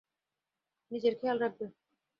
নিজের 0.91 1.13
খেয়াল 1.19 1.37
রাখবে। 1.39 1.65